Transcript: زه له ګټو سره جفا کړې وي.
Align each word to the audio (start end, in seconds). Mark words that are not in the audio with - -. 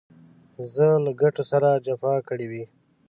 زه 0.73 0.87
له 1.05 1.11
ګټو 1.21 1.43
سره 1.51 1.69
جفا 1.85 2.13
کړې 2.27 2.47
وي. 2.51 2.63